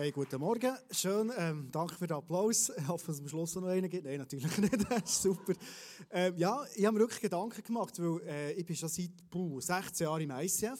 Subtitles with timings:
[0.00, 0.76] Hey, guten Morgen.
[0.92, 2.70] Schön, ähm, danke für den Applaus.
[2.78, 4.04] Ich hoffe, dass es am Schluss noch einen gibt.
[4.04, 5.08] Nein, natürlich nicht.
[5.08, 5.54] Super.
[6.12, 9.60] Ähm, ja, ich habe mir wirklich Gedanken gemacht, weil äh, ich bin schon seit puh,
[9.60, 10.78] 16 Jahren im ICF.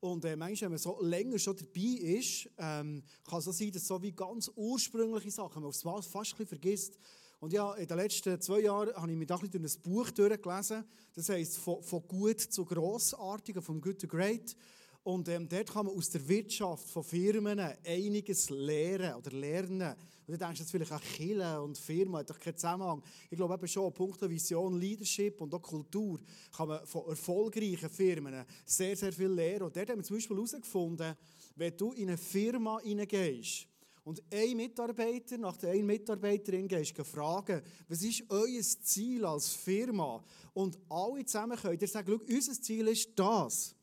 [0.00, 3.70] Und äh, manchmal, wenn man so länger schon dabei ist, ähm, kann es so sein,
[3.70, 6.98] dass so wie ganz ursprüngliche Sachen man aufs fast ein bisschen vergisst.
[7.40, 10.84] Und ja, in den letzten zwei Jahren habe ich da ein durch ein Buch durchgelesen.
[11.14, 14.56] Das heisst, von, von gut zu grossartig, vom Good to Great.
[15.04, 19.94] Und ähm, dort kann man aus der Wirtschaft von Firmen einiges lernen oder lernen.
[20.26, 23.02] Und du denkst jetzt vielleicht auch Kille und Firma hat doch keinen Zusammenhang.
[23.30, 26.18] Ich glaube eben schon, Punkt Vision, Leadership und auch Kultur
[26.56, 29.64] kann man von erfolgreichen Firmen sehr, sehr viel lernen.
[29.64, 31.14] Und dort haben wir zum Beispiel herausgefunden,
[31.54, 33.68] wenn du in eine Firma hineingehst,
[34.04, 40.22] und ein Mitarbeiter nach der einen Mitarbeiterin gehst fragen, was ist euer Ziel als Firma?
[40.52, 43.73] Und alle zusammen können dir sagen, unser Ziel ist das.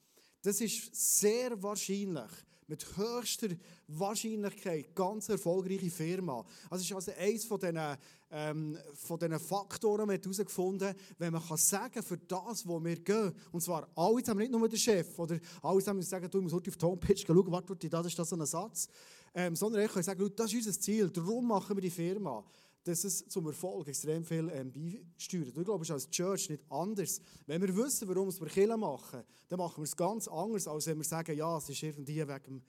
[0.42, 2.32] Das ist sehr wahrscheinlich,
[2.68, 3.50] mit höchster
[3.88, 6.44] Wahrscheinlichkeit, ganz erfolgreiche Firma.
[6.70, 7.98] Also es ist also eines von diesen,
[8.32, 13.34] ähm, von diesen Faktoren, die herausgefunden wenn man kann sagen, für das, wo wir gehen,
[13.52, 16.62] und zwar alle zusammen, nicht nur der Chef, oder alle zusammen sagen, du musst auf
[16.62, 18.88] die Homepage schauen, warte, das ist das so ein Satz,
[19.36, 22.44] ähm, sondern ich kann sagen, das ist unser Ziel, darum machen wir die Firma
[22.84, 25.58] dass es zum Erfolg extrem viel ähm, beisteuert.
[25.58, 27.22] Es ist als Church nicht anders.
[27.46, 30.98] Wenn wir wissen, warum wir Kirche machen, dann machen wir es ganz anders, als wenn
[30.98, 32.62] wir sagen, ja, es ist irgendwie wegen dem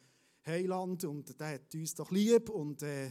[0.45, 3.11] Heiland und der hat uns doch lieb und äh, äh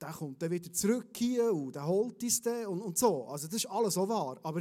[0.00, 3.26] der kommt dann wieder zurück hier und der holt uns dann und, und so.
[3.28, 4.38] Also das ist alles so wahr.
[4.42, 4.60] Aber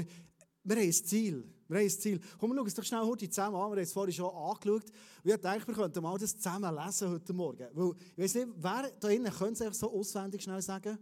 [0.64, 1.44] wir haben ein Ziel.
[1.72, 2.20] Wir haben ein Ziel.
[2.38, 3.62] Komm, wir schauen uns doch schnell heute zusammen an.
[3.62, 4.84] Wir haben es vorhin schon angeschaut.
[5.24, 7.68] Und ich dachte, wir könnten mal das zusammen lesen heute Morgen.
[7.72, 11.00] Weil, ich weiß nicht, wer da drinnen könnte es so auswendig schnell sagen?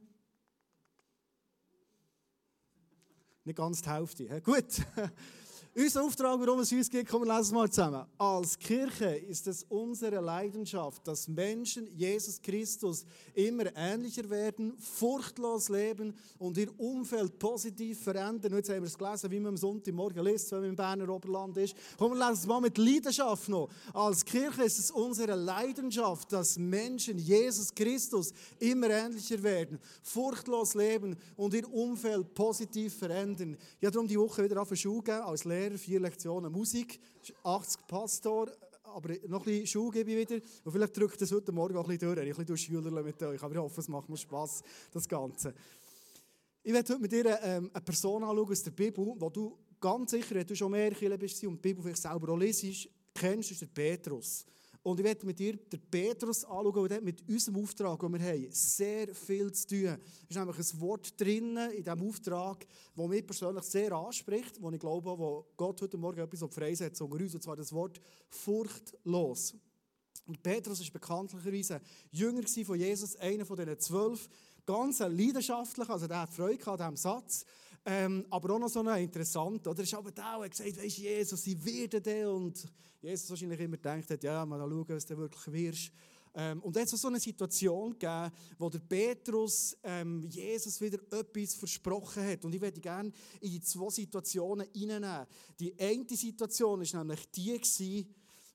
[3.44, 4.42] Nicht ganz die Hälfte.
[4.42, 4.86] Gut.
[5.82, 8.06] Unser Auftrag, warum es uns geht, kommen wir lesen mal zusammen.
[8.18, 16.14] Als Kirche ist es unsere Leidenschaft, dass Menschen Jesus Christus immer ähnlicher werden, furchtlos leben
[16.38, 18.56] und ihr Umfeld positiv verändern.
[18.56, 21.56] Jetzt haben wir es gelesen, wie man am Sonntagmorgen liest, wenn man im Berner Oberland
[21.56, 21.74] ist.
[21.98, 23.70] Kommen wir lesen es mal mit Leidenschaft noch.
[23.94, 31.16] Als Kirche ist es unsere Leidenschaft, dass Menschen Jesus Christus immer ähnlicher werden, furchtlos leben
[31.38, 33.56] und ihr Umfeld positiv verändern.
[33.80, 37.00] Ich habe darum die Woche wieder auf Schule gegeben, als Lehrer Lehrer, vier Lektionen Musik,
[37.44, 38.52] 80 Pastor,
[38.84, 40.44] aber noch ein bisschen Schule gebe ich wieder.
[40.64, 42.28] Und vielleicht drückt das heute Morgen auch ein bisschen durch.
[42.28, 43.44] Ich ein bisschen Schüler mit euch.
[43.44, 45.54] Aber ich hoffe, es macht mir Spass, das Ganze.
[46.64, 50.12] Ich werde heute mit dir ähm, eine Person anschauen aus der Bibel, wo du ganz
[50.12, 53.52] sicher, wenn du schon mehr Kirche bist und die Bibel vielleicht selber auch lesest, kennst,
[53.52, 54.46] ist der Petrus.
[54.82, 58.48] Und ich werde mit dir den Petrus anschauen, der mit unserem Auftrag, den wir haben,
[58.52, 59.98] sehr viel zu tun.
[60.24, 64.72] Es ist nämlich ein Wort drin in diesem Auftrag, das mich persönlich sehr anspricht, wo
[64.72, 69.54] ich glaube, wo Gott heute Morgen etwas freisetzt unter uns, und zwar das Wort furchtlos.
[70.26, 74.30] Und Petrus ist bekanntlicherweise Jünger von Jesus, einer von diesen zwölf,
[74.66, 77.46] ganz leidenschaftlich, also der hat Freude an diesem Satz.
[77.92, 79.82] Ähm, aber auch noch so interessant, oder?
[79.82, 82.64] Ist aber da, er gesagt, weisst Jesus, sie werden der und
[83.02, 85.92] Jesus wahrscheinlich immer gedacht hat, ja, mal schauen, was du wirklich wirst.
[86.36, 91.00] Ähm, und jetzt hat es so eine Situation gegeben, wo der Petrus ähm, Jesus wieder
[91.12, 92.46] etwas versprochen hat.
[92.46, 93.12] Und ich werde gerne
[93.42, 95.26] in die zwei Situationen hineinnehmen.
[95.60, 98.08] Die eine Situation war nämlich die,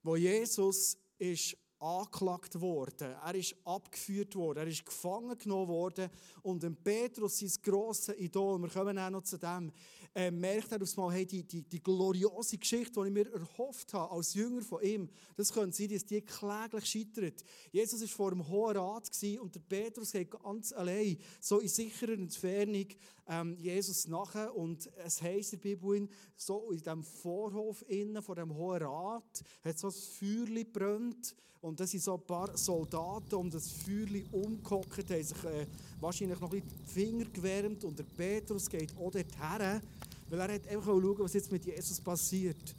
[0.04, 6.10] wo Jesus ist angeklagt worden, er ist abgeführt worden, er ist gefangen genommen worden.
[6.42, 9.72] Und Petrus, sein grosses Idol, wir kommen auch noch zu dem,
[10.14, 13.92] äh, merkt er aufs Mal, hey, die, die, die gloriose Geschichte, die ich mir erhofft
[13.94, 17.44] habe, als Jünger von ihm, das könnte sein, dass die kläglich scheitert.
[17.72, 19.10] Jesus war vor dem Hohen Rat
[19.40, 22.86] und der Petrus geht ganz allein, so in sicherer Entfernung,
[23.26, 28.36] ähm, Jesus nachher und es heisst in der Bibel, so in diesem Vorhof innen, vor
[28.36, 33.36] dem Hohen Rat, hat so ein Feuer brennt und da sind so ein paar Soldaten
[33.36, 35.66] um das Feuer umgehockt, haben sich äh,
[36.04, 39.80] wahrscheinlich noch ein bisschen die Finger gewärmt und der Petrus geht auch dorthin,
[40.28, 42.74] weil er hat einfach schauen, was jetzt mit Jesus passiert.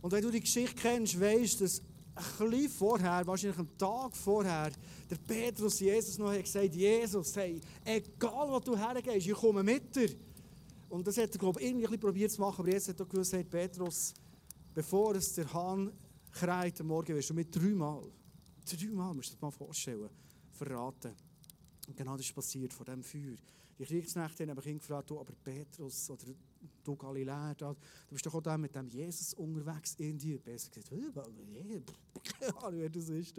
[0.00, 1.82] Und wenn du die Geschichte kennst, weißt du, dass
[2.14, 4.70] ein bisschen vorher, wahrscheinlich einen Tag vorher,
[5.10, 9.94] der Petrus Jesus noch hat gesagt, Jesus, hey, egal wo du hergehst, ich komme mit
[9.94, 10.10] dir.
[10.88, 13.44] Und das hat er, glaube ich, irgendwie probiert zu machen, aber jetzt hat er hey,
[13.44, 14.14] Petrus,
[14.74, 15.92] bevor es der Hahn
[16.32, 18.02] kreit am Morgen, wirst du mit dreimal,
[18.64, 20.08] dreimal, musst du dir das mal vorstellen,
[20.52, 21.27] verraten.
[21.88, 23.36] Und genau das ist passiert vor dem Feuer.
[23.78, 26.26] Die Kriegsknechte haben ihn gefragt, du, aber Petrus oder
[26.84, 27.76] du Galiläa, du
[28.10, 30.38] bist doch auch da mit dem Jesus unterwegs in dir.
[30.38, 33.34] Besser gesagt, keine Ahnung, wer das ist,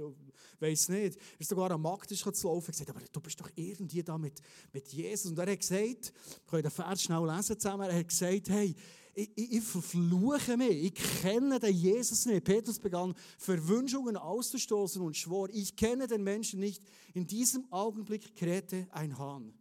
[0.59, 1.17] weiss nicht.
[1.17, 4.41] Er ist sogar am Markt zu laufen gesagt, aber du bist doch irgendwie da mit,
[4.71, 5.31] mit Jesus.
[5.31, 8.75] Und er hat gesagt, wir können den Vers schnell lesen zusammen, er hat gesagt, hey,
[9.19, 12.45] ich, ich, ich verfluche mich, ich kenne den Jesus nicht.
[12.45, 16.81] Petrus begann Verwünschungen auszustoßen und schwor, ich kenne den Menschen nicht.
[17.13, 19.53] In diesem Augenblick krähte ein Hahn,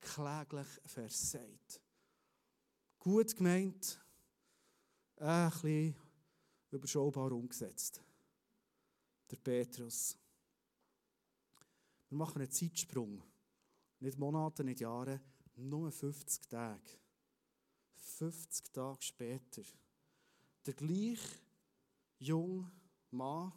[0.00, 1.80] kläglich versagt.
[2.98, 4.00] Gut gemeint,
[5.16, 5.96] ein bisschen
[6.70, 8.02] überschaubar umgesetzt.
[9.30, 10.16] Der Petrus.
[12.08, 13.22] Wir machen einen Zeitsprung.
[14.00, 15.20] Nicht Monate, nicht Jahre,
[15.56, 17.03] nur 50 Tage.
[18.18, 19.62] 50 Tage später.
[20.66, 21.40] Der gleiche
[22.18, 22.70] junge
[23.10, 23.52] Mann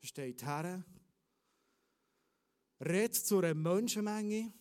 [0.00, 0.84] steht her,
[2.80, 4.52] redet zu einer Menschenmenge,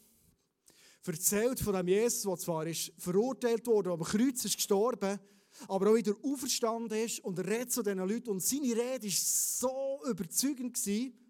[1.05, 5.19] erzählt von dem Jesus, der zwar ist verurteilt wurde, am Kreuz ist gestorben,
[5.67, 9.11] aber auch wieder auferstanden ist und er redet zu diesen Leuten und seine Rede war
[9.11, 11.22] so überzeugend gewesen,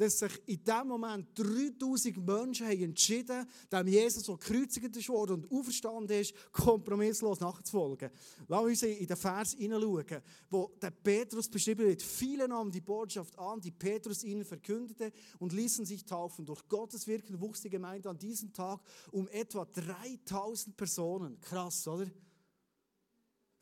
[0.00, 5.52] dass sich in dem Moment 3000 Menschen haben entschieden dem Jesus, der gekreuzigt wurde und
[5.52, 8.10] auferstanden ist, kompromisslos nachzufolgen.
[8.48, 12.00] Lass uns in den Vers hineinschauen, wo der Petrus beschrieben wird.
[12.00, 16.46] Viele nahmen die Botschaft an, die Petrus ihnen verkündete und ließen sich taufen.
[16.46, 18.80] Durch Gottes Wirken wuchs die Gemeinde an diesem Tag
[19.12, 21.38] um etwa 3000 Personen.
[21.42, 22.10] Krass, oder?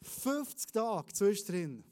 [0.03, 1.83] 50 Tage zwischendrin.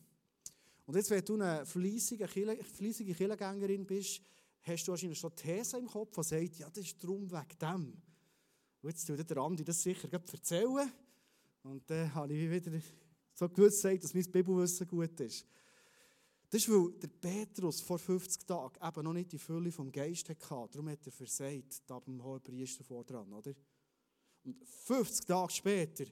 [0.87, 4.22] Und jetzt, wenn du eine fleissige, Kirchengängerin bist,
[4.66, 8.02] hast du wahrscheinlich schon These im Kopf, die sagt, ja, das ist drum wegen dem.
[8.82, 10.92] Und jetzt tut der Andi das sicher erzählen.
[11.62, 12.80] Und dann habe ich wieder
[13.34, 15.46] so gewusst, dass mein Bibelwissen gut ist.
[16.50, 20.28] Das ist, weil der Petrus vor 50 Tagen eben noch nicht die Fülle vom Geist
[20.28, 20.69] hatte.
[20.70, 23.52] Darum hat er versagt, da beim hohen Priester vor dran, oder?
[24.44, 26.04] Und 50 Tage später,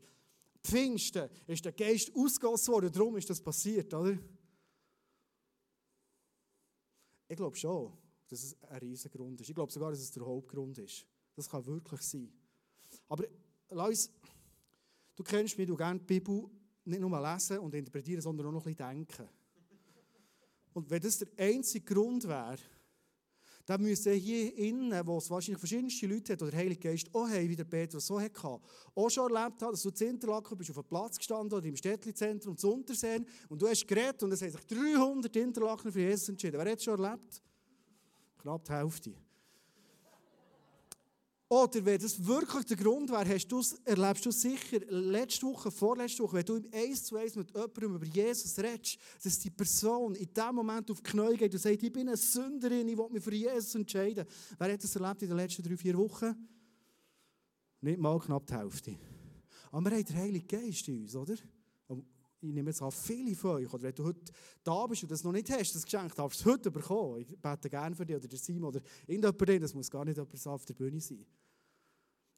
[0.62, 2.92] Pfingsten, ist der Geist ausgegossen worden.
[2.92, 4.18] Darum ist das passiert, oder?
[7.28, 8.03] Ich glaube schon
[8.34, 9.48] dass es ein riesiger Grund ist.
[9.48, 11.06] Ich glaube sogar, dass es der Hauptgrund ist.
[11.36, 12.32] Das kann wirklich sein.
[13.08, 13.24] Aber
[13.70, 14.10] lass
[15.14, 16.50] du kennst mich, du gerne die Bibel
[16.84, 19.28] nicht nur lesen und interpretieren, sondern auch noch ein bisschen denken.
[20.72, 22.58] Und wenn das der einzige Grund wäre,
[23.66, 27.28] dann müsste hier innen, wo es wahrscheinlich verschiedenste Leute hat, oder der Heilige Geist auch
[27.28, 28.60] haben, wie der Petrus so hatte,
[28.94, 31.76] auch schon erlebt haben, dass du zu Interlaken bist, auf einem Platz gestanden oder im
[31.76, 36.28] Städtli-Zentrum zu Unterseen und du hast geredet und es haben sich 300 Interlaken für Jesus
[36.28, 36.58] entschieden.
[36.58, 37.42] Wer hat es schon erlebt?
[38.44, 39.14] Knapp die Hälfte.
[41.48, 46.36] Oder wenn das wirklich der Grund wäre, hast erlebst du sicher letzte Woche, vorletzte Woche,
[46.36, 50.28] wenn du im Eis zu Eis mit jemandem über Jesus redest, dass die Person in
[50.34, 53.24] dem Moment auf die Knie geht und sagt, ich bin eine Sünderin, ich will mich
[53.24, 54.26] für Jesus entscheiden.
[54.58, 56.34] Wer hat das erlebt in den letzten drei, vier Wochen?
[57.80, 58.98] Nicht mal knapp die Hälfte.
[59.70, 61.36] Aber wir haben den Heiligen Geist in uns, oder?
[62.48, 64.32] Ich nehme jetzt an, viele von euch, oder wenn du heute
[64.62, 67.20] da bist und das noch nicht hast, das Geschenk darfst du heute bekommen.
[67.20, 70.46] Ich bete gerne für dich oder der Simon oder irgendjemand, das muss gar nicht jemand
[70.46, 71.24] auf der Bühne sein.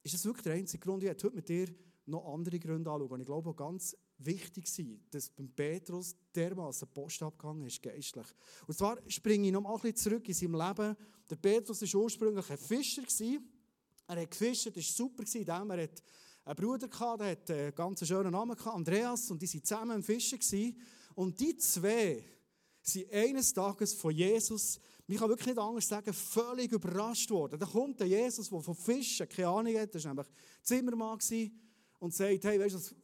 [0.03, 1.03] Ist das wirklich der einzige Grund?
[1.03, 1.67] Ich heute mit dir
[2.05, 3.11] noch andere Gründe anschauen.
[3.11, 8.25] Und ich glaube, auch ganz wichtig sein, dass beim Petrus dermaßen Post abgegangen ist, geistlich.
[8.65, 10.95] Und zwar springe ich noch mal ein bisschen zurück in seinem Leben.
[11.29, 13.03] Der Petrus war ursprünglich ein Fischer.
[14.07, 15.23] Er hat gefischt, das war super,
[15.75, 16.03] er hat
[16.47, 20.03] einen Bruder, gehabt, der hat einen ganz schönen Namen, Andreas, und die waren zusammen im
[20.03, 20.75] Fischen.
[21.15, 22.23] Und die zwei
[22.81, 24.79] sind eines Tages von Jesus,
[25.09, 27.59] ich kann wirklich nicht anders sagen, völlig überrascht worden.
[27.59, 30.27] Da kommt der Jesus, der von Fischen keine Ahnung hat, das war nämlich
[30.61, 31.19] Zimmermann,
[31.99, 32.95] und sagt, hey, weißt du,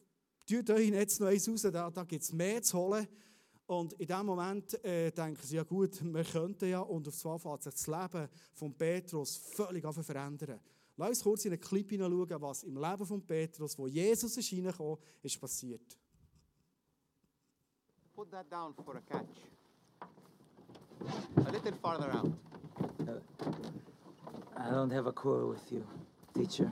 [0.45, 3.07] tut euch jetzt noch eins raus, da, da gibt es mehr zu holen.
[3.66, 7.40] Und in dem Moment äh, denken sie, ja gut, wir könnten ja, und auf zwei
[7.40, 10.59] fängt sich das Leben von Petrus völlig verändern.
[10.95, 14.52] Lass uns kurz in einen Clip hineinschauen, was im Leben von Petrus, wo Jesus ist
[14.52, 15.97] reingekommen ist passiert.
[18.16, 19.26] Put that down for a catch.
[21.45, 22.31] A little farther out.
[23.00, 23.19] Uh,
[24.56, 25.83] I don't have a quarrel with you,
[26.35, 26.71] teacher.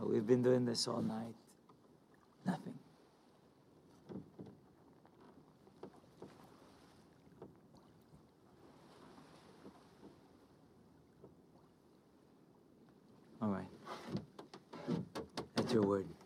[0.00, 1.34] We've been doing this all night.
[2.46, 2.78] Nothing.
[15.78, 16.17] afterward.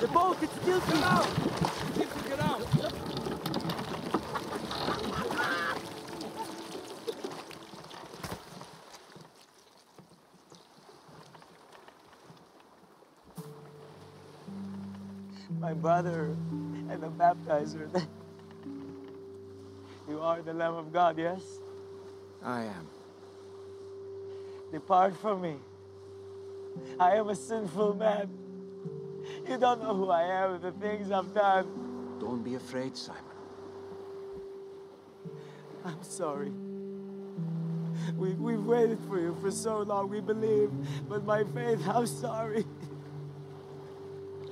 [0.00, 1.28] The boat, it's still get out.
[2.26, 2.66] Get out.
[15.58, 16.34] My brother
[16.88, 18.06] and the baptizer.
[20.08, 21.40] You are the Lamb of God, yes?
[22.42, 22.88] I am.
[24.72, 25.54] Depart from me.
[26.98, 28.28] I am a sinful man.
[29.50, 31.66] You don't know who I am and the things I've done.
[32.20, 33.24] Don't be afraid, Simon.
[35.84, 36.52] I'm sorry.
[38.16, 40.70] We, we've waited for you for so long, we believe,
[41.08, 42.64] but my faith, I'm sorry.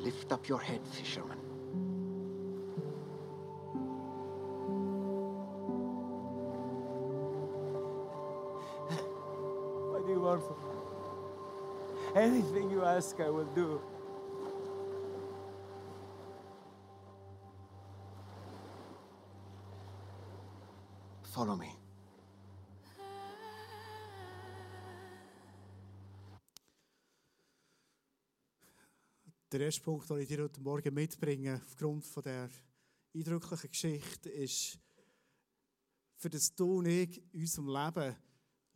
[0.00, 1.38] Lift up your head, fisherman.
[9.92, 12.20] What do you want from me?
[12.20, 13.80] Anything you ask, I will do.
[21.30, 21.68] Follow me.
[29.52, 32.50] Der erste Punkt, den ich dir heute Morgen mitbringe, aufgrund von der
[33.14, 34.78] eindrücklichen Geschichte, ist,
[36.16, 38.16] für das du und in unserem Leben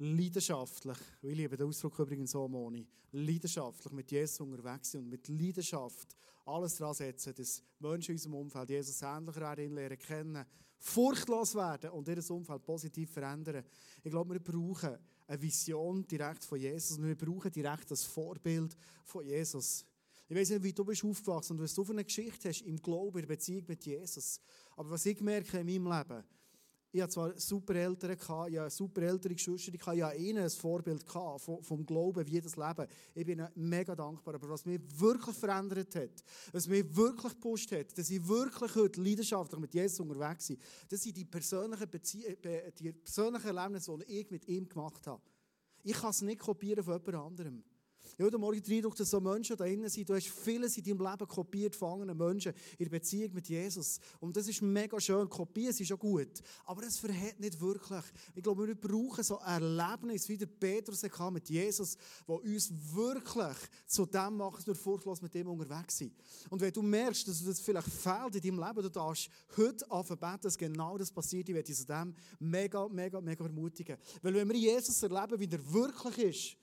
[0.03, 5.29] leidenschaftlich, und ich den Ausdruck übrigens so, Moni, leidenschaftlich mit Jesus unterwegs sind und mit
[5.29, 10.45] Leidenschaft alles daran setzen, dass Menschen in unserem Umfeld Jesus ähnlicher ihn lernen kennen,
[10.79, 13.65] furchtlos werden und ihr Umfeld positiv verändern.
[14.03, 18.77] Ich glaube, wir brauchen eine Vision direkt von Jesus und wir brauchen direkt das Vorbild
[19.05, 19.87] von Jesus.
[20.29, 22.77] Ich weiß nicht, wie du bist aufgewachsen und was du für eine Geschichte hast im
[22.83, 24.41] Glauben, in der Beziehung mit Jesus.
[24.77, 26.25] Aber was ich merke in meinem Leben,
[26.95, 31.03] ich hatte zwar super Eltern, ich hatte super ältere Geschwister, ich hatte ihnen ein Vorbild
[31.39, 32.87] vom, Glauben, wie das Leben.
[33.15, 34.35] Ich bin ihnen mega dankbar.
[34.35, 36.23] Aber was mich wirklich verändert hat,
[36.53, 40.59] was mich wirklich gepusht hat, dass ich wirklich heute leidenschaftlich mit Jesus unterwegs bin,
[40.91, 45.23] das sind die persönlichen, Bezie Be die persönlichen Erlebnisse, die ich mit ihm gemacht habe.
[45.83, 47.65] Ich kann es nicht kopieren von jemand anderem.
[48.19, 50.07] Ich heute Morgen den Eindruck, dass so Menschen da drinnen sind.
[50.07, 54.01] Du hast vieles in deinem Leben kopiert von anderen Menschen in der Beziehung mit Jesus.
[54.21, 55.31] Und das ist mega schön.
[55.31, 56.43] Kopieren ist ja gut.
[56.67, 58.05] Aber es verhält nicht wirklich.
[58.35, 63.57] Ich glaube, wir brauchen so Erlebnis, wie der Petrus hatte mit Jesus, wo uns wirklich
[63.87, 66.13] zu dem macht, dass wir furchtlos mit dem unterwegs sind.
[66.51, 70.39] Und wenn du merkst, dass das vielleicht fehlt in deinem Leben, du darfst heute anfangen
[70.43, 71.49] dass genau das passiert.
[71.49, 73.97] Ich werde dich zu dem mega, mega, mega ermutigen.
[74.21, 76.62] Weil wenn wir Jesus erleben, wie er wirklich ist,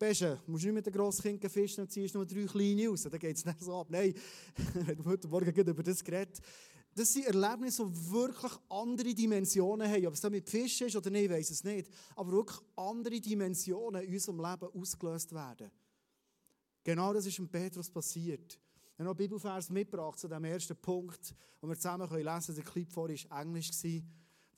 [0.00, 3.02] Beste, du musst nicht mit den Grosskindern fischen und ziehst nur drei kleine raus.
[3.02, 3.88] Dann geht es nicht so ab.
[3.90, 4.14] Nein,
[4.74, 6.40] wir haben heute Morgen über das geredet.
[6.94, 10.06] Das sind Erlebnisse, die wirklich andere Dimensionen haben.
[10.06, 11.90] Ob es dann mit Fischen ist oder nicht, ich weiß es nicht.
[12.16, 15.70] Aber wirklich andere Dimensionen in unserem Leben ausgelöst werden.
[16.82, 18.58] Genau das ist mit Petrus passiert.
[18.94, 22.54] Ich habe noch Bibelvers mitgebracht zu dem ersten Punkt, den wir zusammen lesen können.
[22.56, 23.70] Der Clip vorher war Englisch.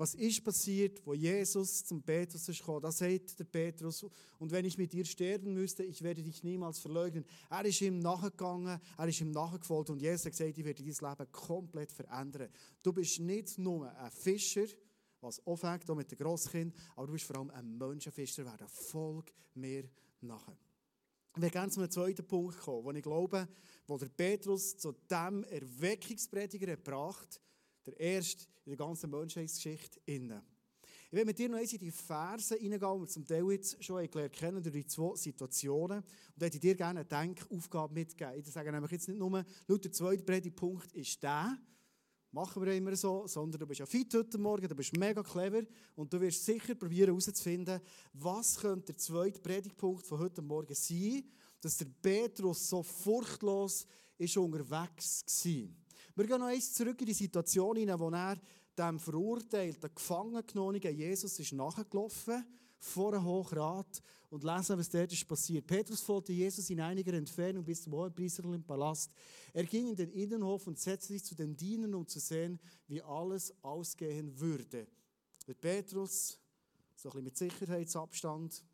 [0.03, 2.83] Was ist passiert, wo Jesus zum Petrus ist gekommen?
[2.83, 4.05] Das sagt der Petrus.
[4.41, 7.25] Und wenn ich mit dir sterben müsste, ich werde dich niemals verleugnen.
[7.49, 11.11] Er ist ihm nachgegangen, er ist ihm nachgefolgt und Jesus hat gesagt, ich werde dein
[11.11, 12.49] Leben komplett verändern.
[12.83, 14.67] Du bist nicht nur ein Fischer,
[15.21, 18.67] was aufhängt mit den Grosskind, aber du bist vor allem ein Menschenfischer werden.
[18.67, 19.89] Folg mir
[20.21, 20.59] nachher.
[21.37, 23.49] Wir gehen zu einem zweiten Punkt kommen, wo ich glaube,
[23.87, 27.41] wo der Petrus zu dem Erweckungsprediger gebracht
[27.87, 30.43] der erste in der ganzen Menschheitsgeschichte innen.
[31.13, 34.11] Ich will mit dir noch in die Verse hineingehen, die wir zum Teil jetzt schon
[34.11, 35.99] gelernt kennen, durch die zwei Situationen.
[35.99, 38.35] Und da hätte ich dir gerne eine Denkaufgabe mitgeben.
[38.39, 41.59] Ich sage nämlich jetzt nicht nur, laut der zweite Predigtpunkt ist der,
[42.31, 45.63] machen wir immer so, sondern du bist ja fit heute Morgen, du bist mega clever
[45.97, 47.81] und du wirst sicher probieren herauszufinden,
[48.15, 51.25] was könnte der zweite Predigtpunkt von heute Morgen sein,
[51.61, 53.87] dass der Petrus so furchtlos
[54.17, 55.82] ist unterwegs war.
[56.15, 58.39] Wir gehen noch eins zurück in die Situation hinein, wo er
[58.77, 62.45] dem verurteilten, gefangen genommenen Jesus ist nachgelaufen
[62.79, 65.67] vor einem Hochrat und lesen, was dort ist passiert.
[65.67, 69.13] Petrus folgte Jesus in einiger Entfernung bis zum Hohepriester im Palast.
[69.53, 73.01] Er ging in den Innenhof und setzte sich zu den Dienern, um zu sehen, wie
[73.03, 74.89] alles ausgehen würde.
[75.47, 76.39] Mit Petrus,
[76.97, 78.65] so ein bisschen mit Sicherheitsabstand,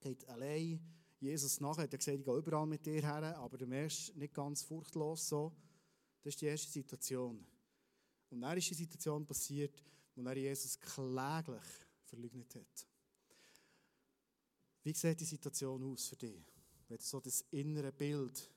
[0.00, 0.80] geht allein
[1.18, 1.82] Jesus nachher.
[1.82, 5.28] Er hat gesagt, ich gehe überall mit dir her, aber du merkst nicht ganz furchtlos
[5.28, 5.52] so.
[6.22, 7.44] Das ist die erste Situation.
[8.30, 9.82] Und dann ist die Situation passiert,
[10.14, 11.64] wo er Jesus kläglich
[12.04, 12.86] verleugnet hat.
[14.82, 16.44] Wie sieht die Situation aus für dich?
[16.88, 18.50] Wenn du so das innere Bild,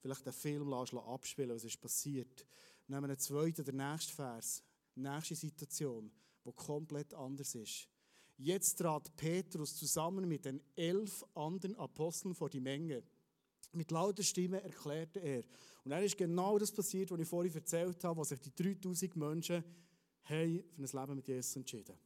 [0.00, 2.46] vielleicht den Film abspielen was ist passiert.
[2.86, 4.62] Nehmen einen zweiten, der nächste Vers,
[4.94, 6.10] nächste Situation,
[6.44, 7.88] die komplett anders ist.
[8.36, 13.02] Jetzt trat Petrus zusammen mit den elf anderen Aposteln vor die Menge.
[13.72, 15.44] Mit lauter Stimme erklärte er.
[15.84, 19.16] Und dann ist genau das passiert, was ich vorhin erzählt habe, was sich die 3000
[19.16, 19.64] Menschen
[20.24, 21.96] haben für ein Leben mit Jesus entschieden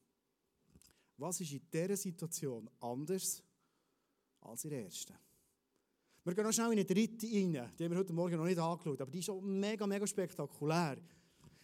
[1.17, 3.43] Was ist in dieser Situation anders
[4.41, 5.15] als in der ersten?
[6.25, 7.73] Wir gehen noch schnell in eine dritte rein.
[7.77, 10.99] Die haben wir heute Morgen noch nicht angeschaut, aber die ist schon mega, mega spektakulär.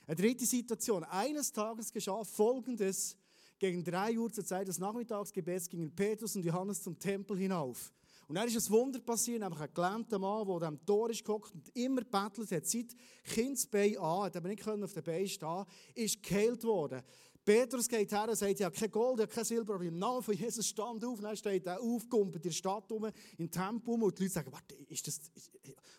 [0.05, 1.05] Eine dritte Situation.
[1.05, 3.17] Eines Tages geschah Folgendes.
[3.61, 7.93] Gegen drei Uhr zur Zeit des Nachmittagsgebets gingen Petrus und Johannes zum Tempel hinauf.
[8.29, 11.55] Und dann ist ein Wunder passiert, nämlich ein gelähmter Mann, der am Tor ist gehockt
[11.55, 12.95] und immer bettelt hat, seit
[13.25, 17.03] Kindsbein an, hat aber nicht auf den Beinen stehen, ist geheilt worden.
[17.43, 20.67] Petrus geht her und sagt, habe kein Gold, kein Silber, aber im Namen von Jesus
[20.67, 21.17] stand auf.
[21.17, 24.25] Und dann steht er auf, kommt in der Stadt rum, im Tempel rum, und die
[24.25, 25.51] Leute sagen, warte, ist das, ist,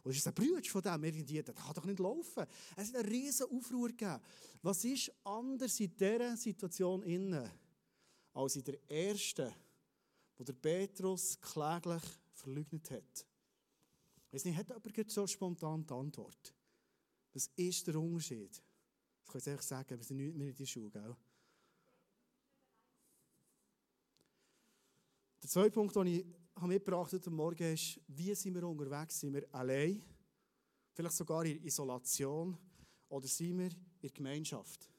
[0.06, 1.04] ist das ein Bruder von dem?
[1.04, 2.46] Irgendwie, das kann doch nicht laufen.
[2.76, 4.20] Es hat einen riesen Aufruhr gegeben.
[4.62, 7.50] Was ist anders in dieser Situation innen,
[8.34, 9.52] als in der ersten,
[10.40, 12.02] wo der Petrus kläglich
[12.34, 13.26] verleugnet hat?
[14.32, 16.56] Weiß nicht, hat jemand so spontan die Antwort?
[17.34, 18.64] Was ist der Unterschied?
[19.22, 21.16] Das kann ich einfach sagen, wir sind nicht mehr in die Schule, gell?
[25.44, 26.26] Der zweite Punkt, den ich
[26.62, 29.20] mitgebracht heute Morgen ist, wie sind wir unterwegs?
[29.20, 30.02] Sind wir allein?
[30.94, 32.58] Vielleicht sogar in Isolation?
[33.10, 34.90] Oder sind wir in der Gemeinschaft?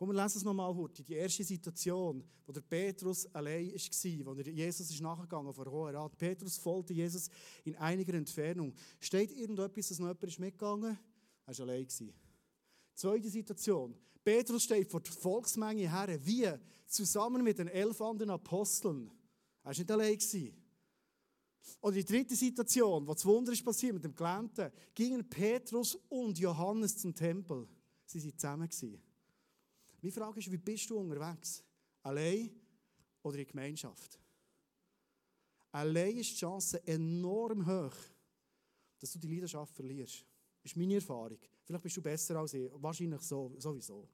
[0.00, 1.02] Komm, wir lesen es nochmal heute.
[1.02, 5.92] Die erste Situation, wo der Petrus allein war, wo er Jesus ist nachgegangen vor Hoher
[5.92, 6.16] Rat.
[6.16, 7.28] Petrus folgte Jesus
[7.64, 8.72] in einiger Entfernung.
[8.98, 10.98] Steht irgendetwas, dass noch jemand ist mitgegangen?
[11.44, 11.86] Er war allein.
[12.94, 13.94] Zweite Situation.
[14.24, 16.48] Petrus steht vor der Volksmenge her, wie?
[16.86, 19.10] Zusammen mit den elf anderen Aposteln.
[19.62, 20.18] Er war nicht allein.
[21.82, 26.38] Oder die dritte Situation, wo das Wunder ist passiert mit dem Gelähmten, gingen Petrus und
[26.38, 27.68] Johannes zum Tempel.
[28.06, 29.09] Sie waren zusammen.
[30.02, 31.62] Meine Frage ist, wie bist du unterwegs?
[32.02, 32.50] Allein
[33.22, 34.18] oder in Gemeinschaft?
[35.72, 37.94] Allein ist die Chance enorm hoch,
[38.98, 40.24] dass du die Leidenschaft verlierst.
[40.62, 41.38] Das ist meine Erfahrung.
[41.64, 42.70] Vielleicht bist du besser als ich.
[42.74, 44.08] Wahrscheinlich so, sowieso.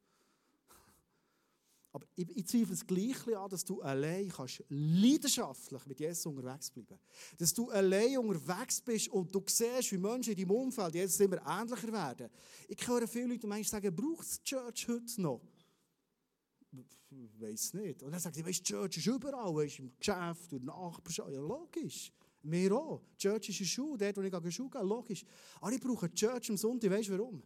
[1.92, 6.70] Aber ich, ich zweifle es gleich an, dass du allein kannst leidenschaftlich mit Jesus unterwegs
[6.70, 6.98] bleiben
[7.38, 11.40] Dass du allein unterwegs bist und du siehst, wie Menschen in deinem Umfeld jetzt immer
[11.46, 12.30] ähnlicher werden.
[12.68, 15.40] Ich höre viele Leute manchmal sagen, braucht es die Church heute noch?
[17.38, 18.02] Weiß nicht.
[18.02, 21.30] Und dann sagt sie, weißt, die Church ist überall, ist im Geschäft und Nachbarschaft.
[21.30, 22.12] Ja, logisch.
[22.42, 23.02] Wir auch.
[23.14, 25.24] Die Church ist eine Schule, dort, wo ich in Schule gehe, logisch.
[25.60, 27.42] Aber ich brauche eine Church am Sonntag, weißt du warum?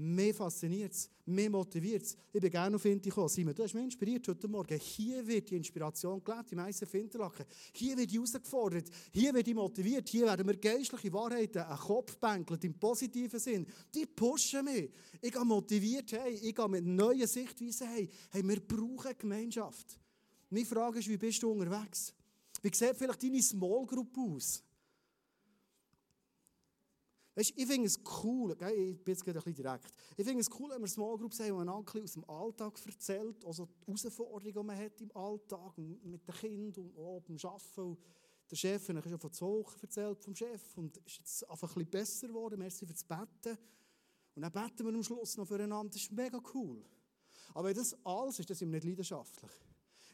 [0.00, 2.16] Mehr fasziniert es, mehr motiviert es.
[2.32, 3.28] Ich bin gerne auf Inti gekommen.
[3.28, 4.78] Simon, du hast mich inspiriert heute Morgen.
[4.78, 7.44] Hier wird die Inspiration gelebt, die meisten Finterlaken.
[7.72, 12.16] Hier wird die herausgefordert, hier wird die motiviert, hier werden wir geistliche Wahrheiten, ein Kopf
[12.16, 13.66] bänkelt, im positiven Sinn.
[13.92, 14.88] Die pushen mich.
[15.20, 19.98] Ich gehe motiviert, hey, ich gehe mit neuen Sichtweisen, hey, hey, wir brauchen Gemeinschaft.
[20.50, 22.14] Meine Frage ist, wie bist du unterwegs?
[22.62, 24.62] Wie sieht vielleicht deine Small Group aus?
[27.38, 30.50] Weißt, ich finde es cool, ich bin jetzt gerade ein bisschen direkt, ich finde es
[30.58, 34.52] cool, wenn wir Small Groups haben, wo man aus dem Alltag erzählt, also die Herausforderungen,
[34.52, 37.96] die man hat im Alltag, mit den Kindern und auch beim Arbeiten.
[38.50, 41.74] Der Chef hat schon von zwei Wochen erzählt vom Chef und ist jetzt einfach ein
[41.74, 43.56] bisschen besser geworden, merci für das Betten.
[44.34, 46.84] Und dann beten wir am Schluss noch füreinander, das ist mega cool.
[47.54, 49.52] Aber wenn das alles ist, sind wir nicht leidenschaftlich.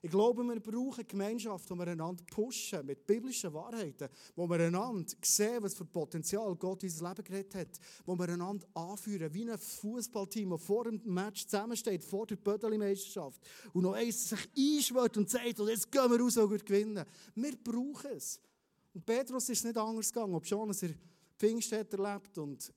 [0.04, 5.10] Ich glaube, wir brauchen Gemeinschaft, wo wir einander pushen mit biblischen Wahrheiten, wo wir einander
[5.22, 9.50] sehen, was für Potenzial Gott in unser Leben geredet hat, wo wir einander anführen, wie
[9.50, 13.40] ein Fußballteam, das vor dem Match zusammensteht, vor der Bödeli-Meisterschaft
[13.72, 17.06] und noch eins sich einschwört und sagt, und jetzt gehen wir raus und gewinnen.
[17.34, 18.38] Wir brauchen es.
[18.92, 20.90] Und Petrus ist nicht anders gegangen, ob schon er
[21.38, 22.74] Pfingst erlebt und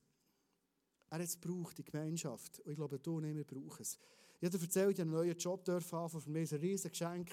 [1.10, 2.60] er hat es braucht, die Gemeinschaft.
[2.60, 3.98] Und ich glaube, du und ich, wir brauchen es.
[4.40, 7.30] Ich habe erzählt, ich einen neuen Job haben, für mich ein riesiges Geschenk.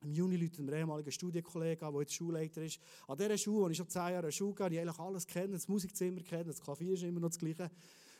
[0.00, 2.80] Im Juni läutet ein ehemaliger Studienkollege der jetzt Schulleiter ist.
[3.06, 5.68] An dieser Schule, wo ich schon zehn Jahre Schule gehe, die eigentlich alles kenne, das
[5.68, 7.70] Musikzimmer kenne, das Klavier ist immer noch das Gleiche.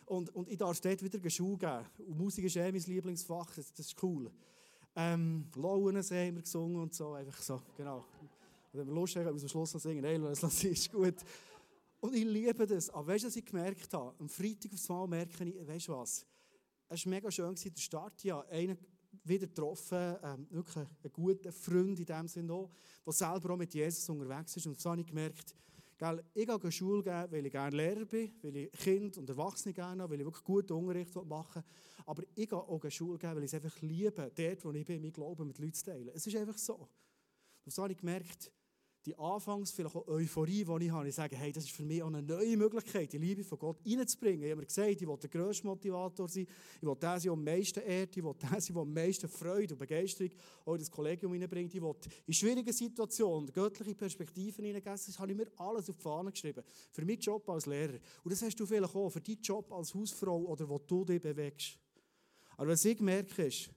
[0.05, 1.87] Und, und ich darf dort wieder Schule geben.
[2.07, 4.31] Und Musik ist eh mein Lieblingsfach, das, das ist cool.
[4.94, 8.05] Ähm, Lauensee haben wir gesungen und so, einfach so, genau.
[8.20, 11.16] Und wenn wir Lust haben, wir am Schluss noch singen, hey, es ist gut.
[12.01, 12.90] Und ich liebe das.
[12.90, 14.14] Aber weißt du, was ich gemerkt habe?
[14.18, 16.27] Am Freitag aufs Mal merke ich, weißt du was?
[16.94, 18.22] Es war mega schön, der Start.
[18.22, 18.76] Ja, einen
[19.24, 22.70] wieder getroffen, ähm, wirklich einen guten Freund in dem Sinne auch,
[23.07, 24.66] der selber auch mit Jesus unterwegs ist.
[24.66, 25.57] Und so habe ich gemerkt,
[25.96, 29.72] gell, ich gehe Schule geben, weil ich gerne Lehrer bin, weil ich Kind und Erwachsene
[29.72, 32.05] gerne habe, weil ich wirklich guten Unterricht machen will.
[32.05, 35.00] Aber ich gehe auch Schule geben, weil ich es einfach liebe, dort, wo ich bin,
[35.00, 36.11] mein Glauben mit Leuten zu teilen.
[36.12, 36.90] Es ist einfach so.
[37.64, 38.52] Und so habe ich gemerkt,
[39.04, 42.02] die anfangs vielleicht auch Euphorie, die ich habe, ich sage, hey, das ist für mich
[42.02, 44.44] auch eine neue Möglichkeit, die Liebe von Gott reinzubringen.
[44.44, 46.46] Ich habe mir gesagt, ich will der grösste Motivator sein,
[46.80, 49.28] ich will der sein, der am meisten ehrt, ich will der sein, der am meisten
[49.28, 50.30] Freude und Begeisterung
[50.64, 51.74] auch in das Kollegium hineinbringt.
[51.74, 51.94] Ich will
[52.26, 55.00] in schwierigen Situationen göttliche Perspektiven hineingeben.
[55.04, 56.62] Das habe ich mir alles auf die Fahne geschrieben.
[56.92, 57.98] Für meinen Job als Lehrer.
[58.22, 61.20] Und das hast du vielleicht auch für deinen Job als Hausfrau oder wo du dich
[61.20, 61.76] bewegst.
[62.56, 63.68] Aber was ich merke, ist,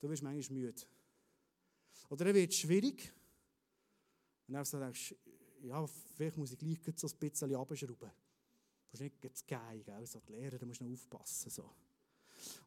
[0.00, 0.82] du wirst manchmal müde.
[2.08, 3.12] Oder dann wird schwierig.
[4.54, 8.10] Und dann denkst du, ja, vielleicht muss ich gleich so ein bisschen abschrauben.
[8.92, 10.06] Du musst nicht geil, gell?
[10.06, 11.50] So die Lehrer, da musst du noch aufpassen.
[11.50, 11.62] So.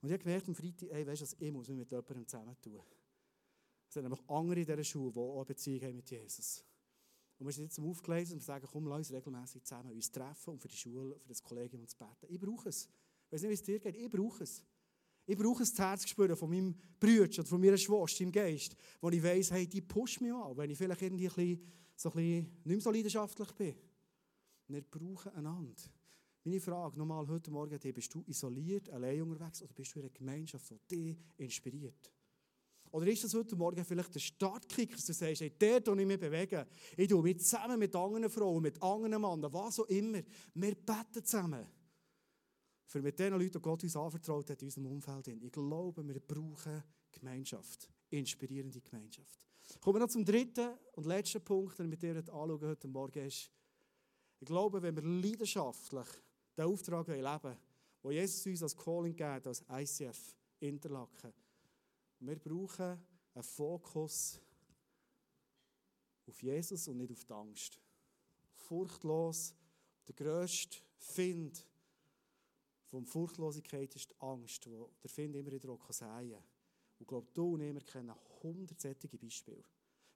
[0.02, 2.82] Und ich habe gemerkt am Freitag, ey, weißt du, ich muss mich mit jemandem zusammentun.
[3.88, 6.64] Es sind nämlich andere in dieser Schule, die auch eine Beziehung haben mit Jesus.
[7.38, 10.62] Und wir sind jetzt aufgelesen und sagen, komm, lass uns regelmäßig zusammen uns treffen und
[10.62, 12.26] für die Schule, für das Kollegium zu beten.
[12.30, 12.90] Ich brauche es.
[13.26, 14.64] Ich weiß nicht, wie es dir geht, ich brauche es.
[15.28, 19.24] Ich brauche das Herzgespür von meinem Bruder oder von meiner Schwester im Geist, wo ich
[19.24, 22.44] weiss, hey, die pusht mich an, wenn ich vielleicht irgendwie ein bisschen, so ein bisschen
[22.44, 23.76] nicht mehr so leidenschaftlich bin.
[24.68, 25.74] Wir brauchen einander.
[26.44, 30.06] Meine Frage nochmal heute Morgen dir, bist du isoliert, allein unterwegs oder bist du in
[30.06, 32.12] einer Gemeinschaft, die dich inspiriert?
[32.92, 36.08] Oder ist das heute Morgen vielleicht der Startkick, dass du sagst, hey, der tue ich
[36.08, 36.66] mich bewegen.
[36.96, 40.22] Ich tue mich zusammen mit anderen Frauen, mit anderen Männern, was auch immer.
[40.54, 41.66] Wir beten zusammen.
[42.86, 45.28] Für mit den Leuten, die Gott uns anvertraut hat in unserem Umfeld.
[45.28, 47.90] Ich glaube, wir brauchen Gemeinschaft.
[48.10, 49.46] Inspirierende Gemeinschaft.
[49.82, 53.26] Kommen wir noch zum dritten und letzten Punkt, den wir mit dir anschauen heute Morgen
[53.26, 53.50] ist.
[54.40, 56.08] Ich glaube, wenn wir leidenschaftlich
[56.56, 57.58] den Auftrag leben wollen,
[58.04, 61.34] wo Jesus uns als Calling gibt, als ICF Interlaken,
[62.20, 63.00] wir brauchen
[63.34, 64.40] einen Fokus
[66.28, 67.80] auf Jesus und nicht auf die Angst.
[68.54, 69.54] Furchtlos,
[70.08, 71.66] der grösste Find
[72.96, 74.70] von Furchtlosigkeit ist die Angst, die
[75.04, 76.38] der Find immer wieder auch sagen kann.
[76.38, 79.66] Und ich glaube, du und kennen hundert solche Beispiele.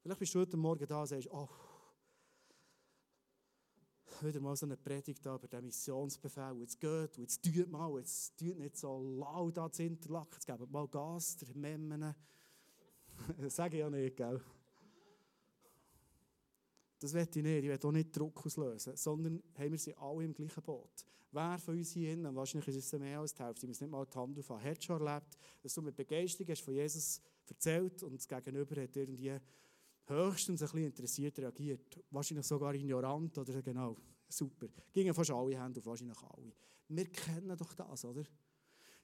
[0.01, 1.49] Vielleicht bist du heute Morgen da und sagst, oh,
[4.21, 6.57] wieder mal so eine Predigt über den Missionsbefehl.
[6.61, 10.71] Jetzt geht, und jetzt tut mal, jetzt tut nicht so laut da zu Interlaken, jetzt
[10.71, 12.15] mal Gas, der Memmen.
[13.41, 14.41] das sage ich ja nicht, gell?
[16.99, 17.63] Das will ich nicht.
[17.63, 21.05] Ich will auch nicht Druck auslösen, sondern haben wir sie alle im gleichen Boot.
[21.31, 23.91] Wer von uns hier innen, wahrscheinlich ist es mehr als die Hälfte, ich muss nicht
[23.91, 28.01] mal die Hand aufhaben, hat schon erlebt, dass du mit Begeisterung hast von Jesus erzählt
[28.01, 29.37] und das Gegenüber hat irgendwie
[30.05, 32.03] höchstens ein bisschen interessiert reagiert.
[32.09, 33.95] Wahrscheinlich sogar ignorant oder genau.
[34.27, 34.67] Super.
[34.91, 36.51] Gingen fast alle Hände auf, wahrscheinlich alle.
[36.87, 38.23] Wir kennen doch das, oder?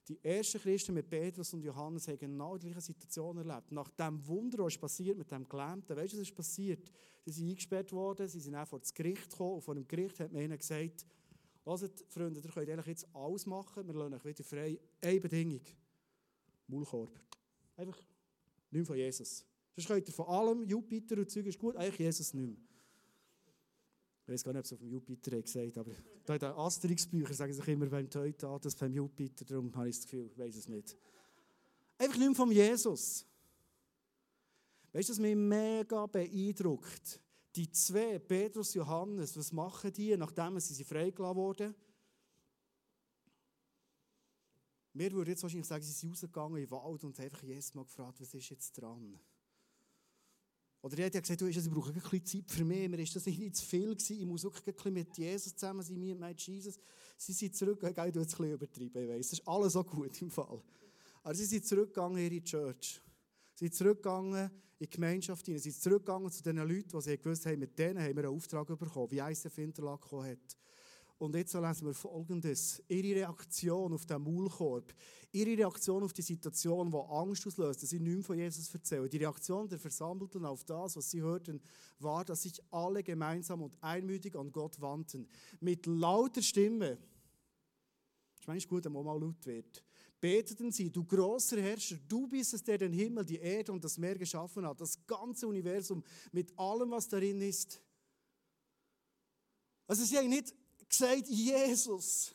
[0.08, 3.72] Die ersten Christen mit Petrus und Johannes haben genau die gleiche Situation erlebt.
[3.72, 6.92] Nach dem Wunder, was passiert mit dem Gelähmten, weißt du, was ist passiert?
[7.24, 10.20] Sie sind eingesperrt worden, sie sind auch vor das Gericht gekommen und vor dem Gericht
[10.20, 11.04] hat man ihnen gesagt,
[11.66, 14.78] Hört, Freunde, ihr könnt eigentlich jetzt alles machen, wir lassen euch wieder frei.
[15.00, 15.62] Eine Bedingung.
[16.68, 17.20] Maulkorb.
[17.76, 18.00] Einfach
[18.70, 19.44] mehr von Jesus.
[19.74, 22.65] Sonst könnt ihr von allem, Jupiter und Zeug ist gut, eigentlich Jesus nicht mehr.
[24.26, 25.92] Ich weiß gar nicht, ob es auf dem Jupiter gesagt aber
[26.24, 30.04] da in den Asterix-Büchern sagen sich immer beim Teutat, beim Jupiter, darum habe ich das
[30.04, 30.96] Gefühl, ich weiß es nicht.
[31.96, 33.24] Einfach nicht mehr von Jesus.
[34.92, 37.20] Weißt du, was mich mega beeindruckt?
[37.54, 41.74] Die zwei, Petrus und Johannes, was machen die, nachdem sie freigelassen wurden?
[44.92, 47.84] Wir würden jetzt wahrscheinlich sagen, sie sind rausgegangen in den Wald und einfach Jesus mal
[47.84, 49.20] gefragt, was ist jetzt dran?
[50.86, 53.16] Oder er hat ja gesagt, du, ich brauche ein bisschen Zeit für mich, mir ist
[53.16, 56.14] das nicht zu viel gewesen, ich muss wirklich ein bisschen mit Jesus zusammen sein, mir
[56.14, 56.78] und Jesus.
[57.16, 59.82] Sie sind zurückgegangen, du hast es ein bisschen übertrieben, ich weiss, das ist alles so
[59.82, 60.62] gut im Fall.
[61.24, 63.02] Aber sie sind zurückgegangen in ihre Church.
[63.56, 65.60] Sie sind zurückgegangen in die Gemeinschaft hinein.
[65.60, 68.36] Sie sind zurückgegangen zu den Leuten, die sie gewusst haben, mit denen haben wir einen
[68.36, 70.56] Auftrag bekommen, wie ICF Interlaken hat.
[71.18, 72.82] Und jetzt lesen wir Folgendes.
[72.88, 74.92] Ihre Reaktion auf den Maulkorb,
[75.32, 79.08] ihre Reaktion auf die Situation, die Angst auslöst, dass sie nicht mehr von Jesus erzählen.
[79.08, 81.62] Die Reaktion der Versammelten auf das, was sie hörten,
[82.00, 85.26] war, dass sich alle gemeinsam und einmütig an Gott wandten.
[85.60, 86.98] Mit lauter Stimme.
[88.34, 89.82] Das ist manchmal gut, wenn man mal laut wird
[90.18, 93.98] beteten sie, du großer Herrscher, du bist es, der den Himmel, die Erde und das
[93.98, 96.02] Meer geschaffen hat, das ganze Universum
[96.32, 97.80] mit allem, was darin ist.
[99.86, 100.54] Also sie haben nicht
[100.88, 102.32] gesagt, Jesus,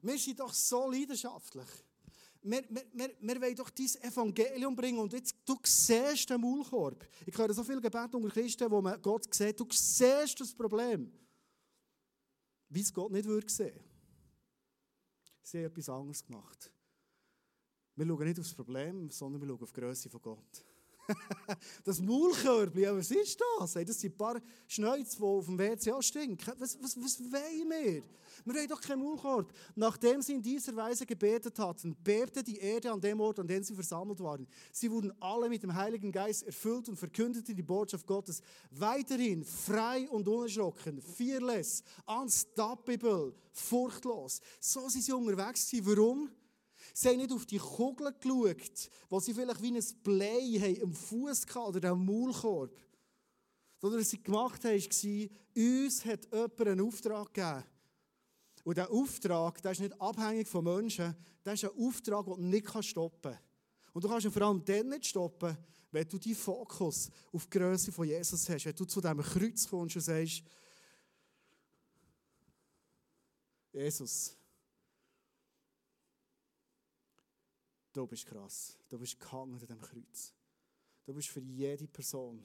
[0.00, 1.68] wir sind doch so leidenschaftlich.
[2.44, 7.06] Wir, wir, wir, wir wollen doch dein Evangelium bringen und jetzt, du siehst den Maulkorb.
[7.24, 11.12] Ich höre so viele Gebete unter Christen, wo man Gott sieht, du siehst das Problem.
[12.68, 13.78] Wie es Gott nicht würde sehen.
[15.42, 16.72] Sie haben etwas anderes gemacht.
[17.94, 20.64] Wir schauen nicht auf das Problem, sondern wir schauen auf die Größe von Gott.
[21.84, 23.72] das Maulkörbli, ja, was ist das?
[23.72, 26.54] Das sind ein paar Schnäuze, die auf dem WC stinken.
[26.58, 28.02] Was, was, was wollen wir?
[28.44, 29.52] Wir wollen doch keinen Maulkorb.
[29.74, 33.62] Nachdem sie in dieser Weise gebetet hatten, bebte die Erde an dem Ort, an dem
[33.62, 34.46] sie versammelt waren.
[34.72, 38.42] Sie wurden alle mit dem Heiligen Geist erfüllt und verkündeten die Botschaft Gottes.
[38.70, 44.40] Weiterhin frei und unerschrocken, fearless, unstoppable, furchtlos.
[44.60, 45.70] So sind sie unterwegs.
[45.82, 46.30] Warum?
[46.92, 51.46] Sie haben nicht auf die Kugel geschaut, wo sie vielleicht wie ein Blei am Fuß
[51.56, 52.76] oder am Maulkorb.
[53.78, 57.64] Sondern was sie gemacht haben, war, uns hat jemand einen Auftrag gegeben.
[58.64, 62.42] Und dieser Auftrag, der ist nicht abhängig von Menschen, das ist ein Auftrag, den du
[62.42, 63.42] nicht stoppen kannst.
[63.92, 65.56] Und du kannst ihn vor allem dann nicht stoppen,
[65.90, 68.64] wenn du deinen Fokus auf die Größe von Jesus hast.
[68.64, 70.42] Wenn du zu diesem Kreuz kommst und sagst,
[73.72, 74.36] Jesus,
[77.92, 78.76] du bist krass.
[78.88, 80.34] Du bist gehangen an diesem Kreuz.
[81.04, 82.44] Du bist für jede Person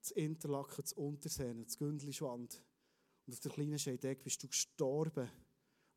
[0.00, 2.62] das Interlaken, das Untersehen, das Gündlischwand
[3.26, 5.30] und auf der kleinen Scheideck bist du gestorben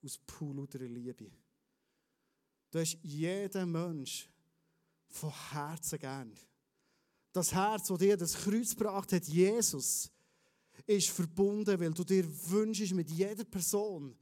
[0.04, 1.32] aus purer Liebe.
[2.70, 4.30] Du hast jeden Mensch
[5.08, 6.34] von Herzen gern.
[7.32, 10.12] Das Herz, das dir das Kreuz gebracht hat, Jesus,
[10.86, 14.16] ist verbunden, weil du dir wünschst, mit jeder Person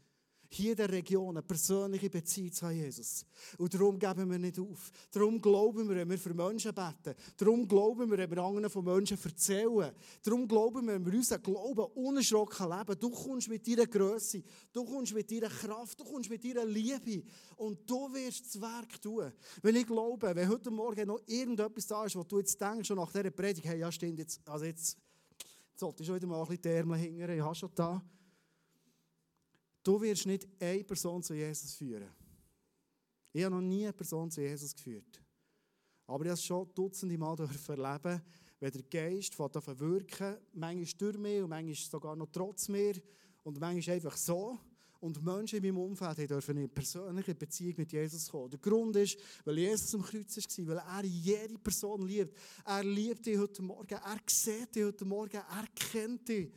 [0.53, 3.25] hier in der Region eine persönliche Beziehung zu Jesus.
[3.57, 4.91] Und darum geben wir nicht auf.
[5.11, 7.15] Darum glauben wir, wenn wir für Menschen beten.
[7.37, 9.91] Darum glauben wir, wenn wir anderen von Menschen erzählen.
[10.23, 12.99] Darum glauben wir, wenn wir unseren Glauben unerschrocken leben.
[12.99, 17.23] Du kommst mit deiner Größe, du kommst mit deiner Kraft, du kommst mit deiner Liebe
[17.57, 19.31] und du wirst das Werk tun.
[19.61, 22.97] Weil ich glaube, wenn heute Morgen noch irgendetwas da ist, wo du jetzt denkst, schon
[22.97, 24.97] nach dieser Predigt, hey, ja stimmt, jetzt, also jetzt,
[25.75, 28.01] sollte ich schon wieder mal ein bisschen die Ärmel hingern, ich habe schon da.
[29.83, 32.09] Du wirst nicht eine Person zu Jesus führen.
[33.33, 35.21] Ich habe noch nie eine Person zu Jesus geführt.
[36.07, 38.21] Aber ich habe es schon dutzende Mal erleben
[38.63, 42.93] wenn der Geist von an wirken, manchmal durch mich und manchmal sogar noch trotz mir
[43.43, 44.57] und manchmal einfach so.
[45.01, 48.51] Und Menschen in meinem Umfeld dürfen in eine persönliche Beziehung mit Jesus kommen.
[48.51, 52.33] Der Grund ist, weil Jesus am Kreuz war, weil er jede Person liebt.
[52.63, 56.49] Er liebt dich heute Morgen, er sieht dich heute Morgen, er kennt dich.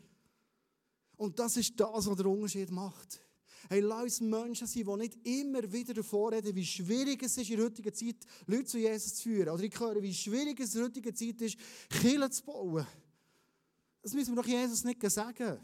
[1.16, 3.20] Und das ist das, was der Unterschied macht.
[3.68, 7.50] Hey, lass uns Menschen sein, die nicht immer wieder davor reden, wie schwierig es ist
[7.50, 9.48] in der heutigen Zeit, Leute zu Jesus zu führen.
[9.48, 11.56] Oder ich höre, wie schwierig es in der heutigen Zeit ist,
[11.88, 12.86] Kirchen zu bauen.
[14.02, 15.58] Das müssen wir doch Jesus nicht sagen.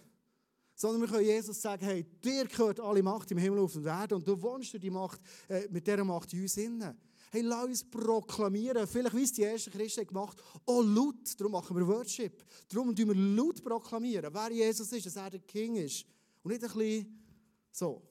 [0.74, 4.16] Sondern wir können Jesus sagen, hey, dir gehört alle Macht im Himmel auf der Erde
[4.16, 6.98] und du wohnst durch die Macht, äh, mit dieser Macht in uns innen.
[7.35, 8.87] Hey, lass uns proklamieren.
[8.87, 11.40] Vielleicht, wie es die ersten Christen gemacht haben, oh, laut.
[11.40, 12.45] Darum machen wir Worship.
[12.68, 16.05] Darum tun wir laut proklamieren, wer Jesus ist, dass er der King ist.
[16.42, 17.25] Und nicht ein bisschen
[17.71, 18.03] so.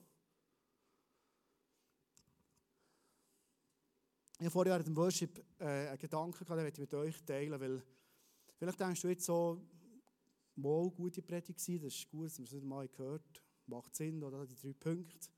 [4.38, 7.60] Ich habe vorher während dem Worship äh, einen Gedanken gehabt, den ich mit euch teilen
[7.60, 7.80] weil
[8.56, 9.62] vielleicht denkst du jetzt so,
[10.56, 14.44] mal gute Predigt gewesen, das ist gut, man es nicht mal gehört, macht Sinn, oder
[14.44, 15.28] die drei Punkte.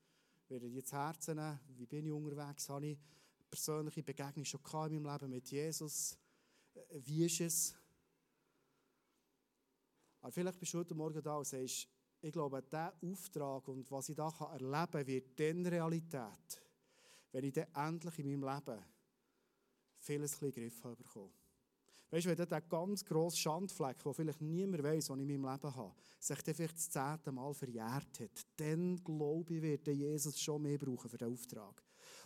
[0.43, 2.97] Ich werde jetzt Herzen nehmen, wie bin ich unterwegs, habe ich
[3.55, 4.59] persönliche Begegnung schon
[4.91, 6.17] in meinem Leben mit Jesus,
[6.91, 7.75] wie ist es?
[10.19, 11.87] Aber vielleicht bist du heute Morgen da und sagst,
[12.21, 16.61] ich glaube, dieser Auftrag und was ich da erleben kann, wird dann Realität,
[17.31, 18.83] wenn ich dann endlich in meinem Leben
[19.99, 21.31] vieles in den Griff bekomme.
[22.09, 25.53] Weißt du, wenn der ganz grosse Schandfleck, der vielleicht niemand weiß, was ich in meinem
[25.53, 30.39] Leben habe, sich dann vielleicht das zehnte Mal verjährt hat, dann glaube ich, wird Jesus
[30.39, 31.81] schon mehr brauchen für den Auftrag.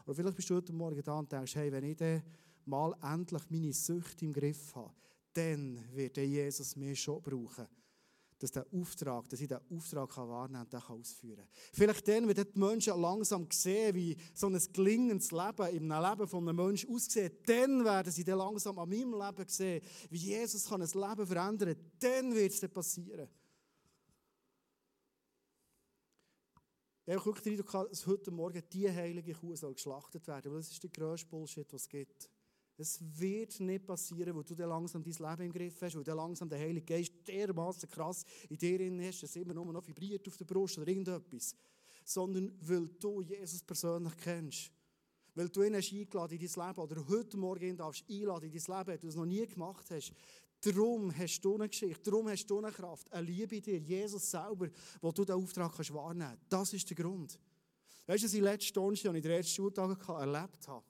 [0.06, 2.24] Oder vielleicht bist du heute Morgen da und denkst, hey, wenn ich dann
[2.66, 4.94] mal endlich meine Sucht im Griff habe,
[5.34, 7.68] dann wird Jesus mir schon brauchen
[8.40, 11.48] dass der Auftrag, dass ich den Auftrag wahrnehmen kann und ausführen kann.
[11.74, 16.48] Vielleicht dann, wenn die Menschen langsam sehen, wie so ein gelingendes Leben im Leben von
[16.48, 20.82] einem Menschen aussieht, dann werden sie dann langsam an meinem Leben sehen, wie Jesus kann
[20.82, 21.86] ein Leben verändern kann.
[22.00, 23.28] Dann wird es passieren.
[27.10, 30.60] Ich habe wirklich den Eindruck, dass heute Morgen die heilige Kuh soll geschlachtet werden, weil
[30.60, 32.30] das ist der grösste Bullshit, was es gibt.
[32.78, 36.14] Es wird nicht passieren, weil du dann langsam dein Leben im Griff hast, weil du
[36.14, 40.46] langsam der Heilige Geist dermaßen krass in dir hast, dass immer noch vibriert auf der
[40.46, 41.56] Brust oder irgendetwas.
[42.06, 44.72] Sondern weil du Jesus persönlich kennst.
[45.34, 48.78] Weil du ihn hast eingeladen in dein Leben oder heute Morgen darfst einladen in dein
[48.78, 50.14] Leben, weil du es noch nie gemacht hast.
[50.62, 54.30] Darum hast du eine Geschichte, darum hast du eine Kraft, eine Liebe in dir, Jesus
[54.30, 54.68] selber,
[55.00, 56.46] wo du den Auftrag kannst wahrnehmen kannst.
[56.50, 57.40] Das ist der Grund.
[58.06, 60.84] Weißt du, was ich letzten Donnerstag, ich den ersten Schultag erlebt habe?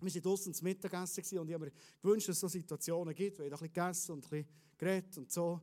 [0.00, 3.38] Wir waren draußen zum Mittagessen und ich habe mir gewünscht, dass es so Situationen gibt,
[3.38, 4.48] wo ich ein bisschen gegessen und ein bisschen
[4.78, 5.60] geredet und so.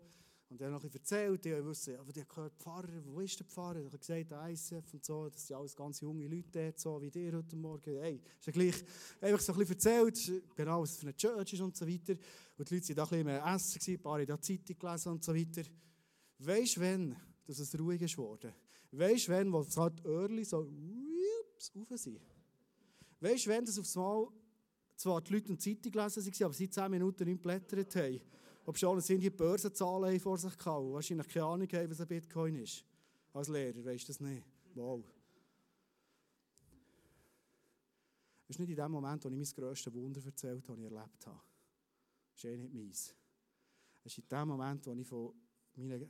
[0.50, 3.40] Und er hat noch ein bisschen erzählt, ich wusste, aber der gehört Pfarrer, wo ist
[3.40, 3.80] der Pfarrer?
[3.80, 7.02] Ich habe gesagt, der ICF und so, das sind alles ganz junge Leute dort, so
[7.02, 8.00] wie dir heute Morgen.
[8.00, 8.76] Hey, ist ja gleich
[9.22, 12.14] einfach so ein bisschen erzählt, genau, was für eine Church ist und so weiter.
[12.58, 15.12] Und die Leute waren da ein bisschen mehr essen, ein paar haben da Zeitung gelesen
[15.12, 15.64] und so weiter.
[16.38, 17.16] Weisst du, wenn
[17.48, 18.54] dass es ruhig ist geworden?
[18.92, 22.20] Weisst du, wenn, wo es halt Öhrli so ups, rauf sind?
[23.20, 24.28] Weisst du, wenn das aufs Mal
[24.96, 28.22] zwar die Leute die Zeitung gelesen waren, aber sie 10 Minuten nicht geblättert haben?
[28.66, 32.56] Ob schon sind die Börsenzahlen vor sich gehabt, wahrscheinlich keine Ahnung haben, was ein Bitcoin
[32.56, 32.84] ist.
[33.34, 34.44] Als Lehrer weisst du das nicht.
[34.74, 35.04] Wow.
[38.48, 40.96] Es ist nicht in dem Moment, wo ich mein grösstes Wunder erzählt habe, das ich
[40.98, 41.42] erlebt habe.
[42.34, 43.16] Das ist eh nicht meins.
[44.04, 45.34] Es ist in dem Moment, wo ich von
[45.76, 46.10] meinen,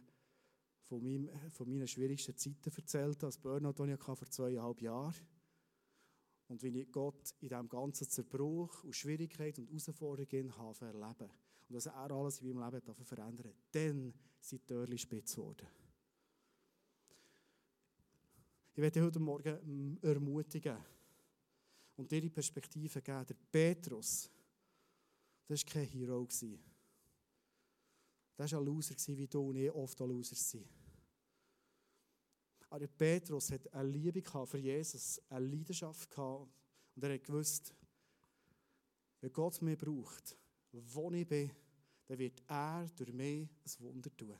[0.83, 5.15] von, meinem, von meinen schwierigsten Zeiten erzählt habe, das Burnout, das ich vor zweieinhalb Jahren
[6.47, 11.31] und wie ich Gott in diesem ganzen Zerbruch und Schwierigkeit und Herausforderungen habe erleben
[11.67, 15.67] und was er alles in meinem Leben verändern Dann sind die Türen spitz geworden.
[18.73, 20.77] Ich werde heute Morgen ermutigen
[21.95, 23.25] und dir die Perspektive geben.
[23.25, 24.29] Der Petrus,
[25.47, 26.27] das war kein Hero.
[28.35, 30.67] Das war ein Loser, wie du und ich oft ein Loser sind.
[32.69, 36.51] Aber Petrus hat eine Liebe für Jesus, eine Leidenschaft gehabt.
[36.95, 37.73] Und er hat gewusst,
[39.21, 40.35] wenn Gott mich braucht,
[40.93, 41.51] wo ich bin,
[42.07, 44.35] dann wird er durch mich ein Wunder tun.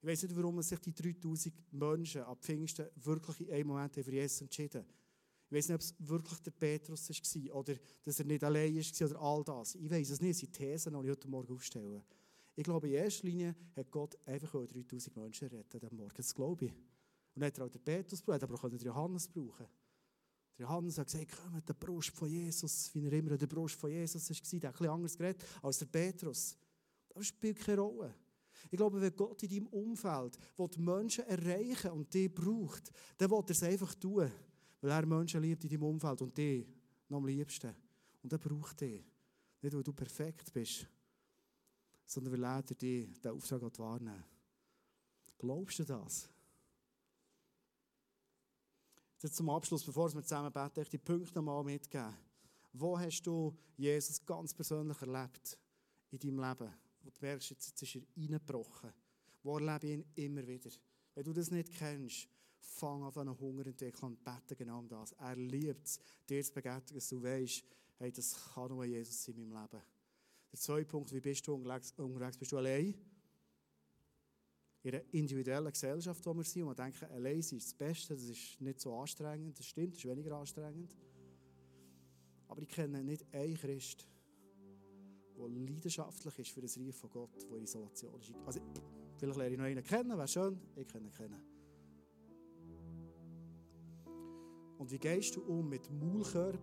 [0.00, 4.12] Ich weiß nicht, warum sich die 3000 Menschen ab Pfingsten wirklich in einem Moment für
[4.12, 4.92] Jesus entschieden haben.
[5.48, 9.08] Ich weiß nicht, ob es wirklich der Petrus war oder dass er nicht allein war
[9.08, 9.74] oder all das.
[9.76, 12.04] Ich weiß es nicht, das sind Thesen, die ich heute Morgen aufstelle.
[12.54, 16.14] Ich glaube, in erster Linie hat Gott einfach 3000 Menschen retten am Morgen.
[16.16, 16.72] Das glaube ich.
[16.72, 19.66] Und dann hat er auch den Petrus gebraucht, aber auch den Johannes brauchen.
[20.58, 23.90] Der Johannes hat gesagt, komm, der Brust von Jesus, wie er immer der Brust von
[23.90, 26.56] Jesus war, der hat etwas anderes geredet als der Petrus.
[27.14, 28.14] Das spielt keine Rolle.
[28.70, 33.42] Ich glaube, wenn Gott in deinem Umfeld die Menschen erreichen und die braucht, dann will
[33.46, 34.30] er es einfach tun.
[34.80, 36.66] Weil er Menschen liebt in deinem Umfeld und die
[37.08, 37.74] noch am liebsten.
[38.22, 39.04] Und er braucht die.
[39.60, 40.86] Nicht, weil du perfekt bist,
[42.06, 44.24] sondern weil er dir den Auftrag wahrnehmen
[45.38, 46.28] Glaubst du das?
[49.30, 52.14] Zum Abschluss, bevor wir zusammen beten, ich die Punkte mal mitgeben.
[52.72, 55.58] Wo hast du Jesus ganz persönlich erlebt
[56.10, 56.72] in deinem Leben?
[57.06, 58.92] wo du merkst, jetzt, ist er reingebrochen.
[59.42, 60.70] Wo erlebe ich ihn immer wieder?
[61.14, 65.12] Wenn du das nicht kennst, fang an einen Hunger entwickeln und bete genau um das.
[65.12, 67.64] Er liebt es, dir zu begegnen, dass du weißt,
[67.98, 69.82] hey, das kann nur Jesus in meinem Leben.
[70.52, 72.94] Der zweite Punkt, wie bist du unterwegs bist du allein?
[74.86, 78.22] In einer individuellen Gesellschaft, wo wir sind, und wir denken, allein ist das Beste, das
[78.22, 80.96] ist nicht so anstrengend, das stimmt, das ist weniger anstrengend.
[82.46, 84.08] Aber ich kenne nicht einen Christ,
[85.36, 88.32] der leidenschaftlich ist für das Reich von Gott, der in Isolation ist.
[88.46, 88.60] Also,
[89.18, 91.42] vielleicht lerne ich noch einen kennen, wäre schön, ich kenne ihn kennen.
[94.78, 96.60] Und wie gehst du um mit Maulkörb,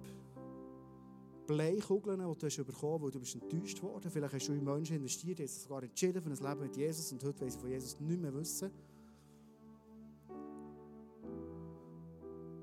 [1.46, 4.64] Bleikugeln, die du hast bekommen hast, weil du bist enttäuscht worden Vielleicht hast du in
[4.64, 7.70] Menschen investiert, hast sogar entschieden für ein Leben mit Jesus und heute weiss ich von
[7.70, 8.72] Jesus nicht mehr wissen.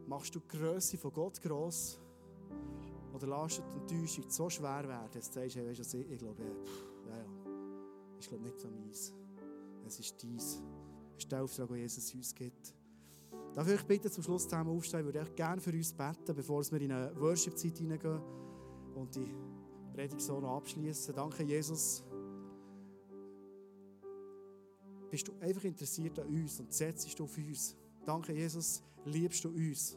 [0.07, 1.99] Machst du die Größe von Gott gross?
[3.15, 6.43] Oder lasst die Enttäuschung so schwer werden, dass du sagst, hey, weißt du, ich, glaube,
[6.43, 7.25] ja, ja,
[8.19, 9.13] ich glaube nicht so meins.
[9.87, 10.63] Es ist dies.
[11.17, 12.75] Es ist der Auftrag, den Jesus uns gibt.
[13.55, 15.01] Darf ich bitte zum Schluss zusammen aufstehen?
[15.01, 18.21] Ich würde gerne für uns beten, bevor wir in eine Worship-Zeit hineingehen
[18.95, 19.35] und die
[19.93, 21.15] Predigt so noch abschließen.
[21.15, 22.05] Danke, Jesus.
[25.11, 27.77] Bist du einfach interessiert an uns und setzt du auf uns?
[28.05, 29.97] Danke, Jesus, liebst du uns?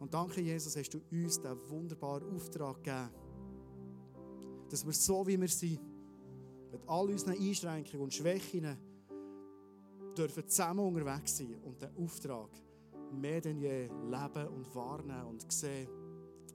[0.00, 3.10] Und danke, Jesus, hast du uns diesen wunderbaren Auftrag gegeben,
[4.68, 5.80] dass wir so, wie wir sind,
[6.72, 8.76] mit all unseren Einschränkungen und Schwächen,
[10.16, 12.50] dürfen zusammen unterwegs sein und den Auftrag
[13.12, 15.88] mehr denn je leben und wahrnehmen und sehen,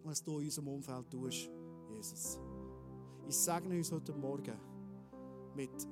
[0.04, 1.50] was du in unserem Umfeld tust,
[1.96, 2.40] Jesus.
[3.28, 4.60] Ich segne uns heute Morgen
[5.56, 5.88] mit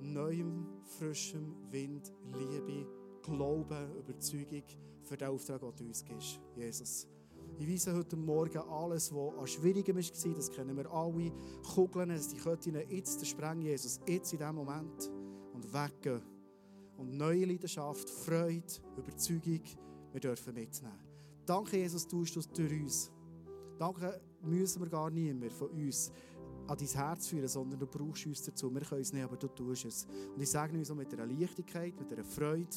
[0.00, 2.86] neuem, frischem Wind, Liebe,
[3.22, 4.62] Glauben, Überzeugung,
[5.02, 7.06] für den Auftrag, den du uns gibst, Jesus.
[7.58, 11.32] Ich weise heute Morgen alles, was an Schwierigem war, das kennen wir alle,
[11.74, 15.10] Kugeln, die könnten jetzt sprengen, Jesus, jetzt in diesem Moment
[15.52, 16.22] und weggehen.
[16.96, 18.66] Und neue Leidenschaft, Freude,
[18.96, 19.62] Überzeugung,
[20.12, 20.98] wir dürfen mitnehmen.
[21.46, 23.10] Danke, Jesus, tust du es durch uns.
[23.78, 26.12] Danke, müssen wir gar nie mehr von uns
[26.66, 28.72] an dein Herz führen, sondern du brauchst uns dazu.
[28.72, 30.06] Wir können es nicht, aber du tust es.
[30.34, 32.68] Und ich sage uns mit einer Leichtigkeit, mit einer Freude,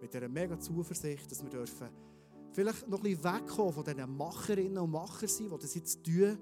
[0.00, 1.88] mit dieser mega Zuversicht, dass wir dürfen
[2.56, 6.38] vielleicht noch ein bisschen wegkommen von diesen Macherinnen und Machern die das jetzt tun,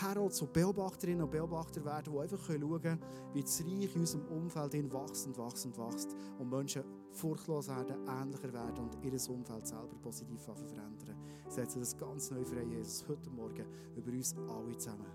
[0.00, 4.26] Herald, zu Beobachterinnen und Beobachter werden, die einfach schauen können, wie das Reich in unserem
[4.26, 10.40] Umfeld wächst und wächst und Menschen furchtlos werden, ähnlicher werden und ihr Umfeld selber positiv
[10.40, 11.16] verändern.
[11.48, 13.64] Setzen das ganz neu frei, Jesus, heute Morgen
[13.96, 15.06] über uns alle zusammen.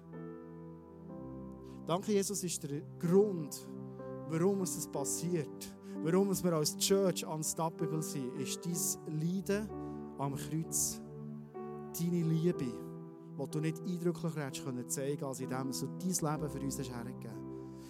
[1.85, 3.67] Danke, Jesus, ist der Grund,
[4.29, 5.73] warum es das passiert.
[6.03, 9.69] Warum wir als Church unstoppable sind, ist dein Leiden
[10.17, 11.01] am Kreuz.
[11.97, 12.65] Deine Liebe,
[13.37, 16.89] die du nicht eindrücklicher hättest können zeigen als indem du dein Leben für uns hast
[16.89, 17.37] hergegeben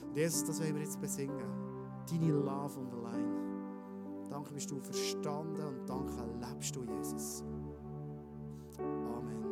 [0.07, 1.63] Und Jesus, das wollen wir jetzt besingen.
[2.09, 3.02] Deine Love the line.
[4.43, 7.45] Danke bist du verstanden und danke lebst du, Jesus.
[8.77, 9.42] Amen.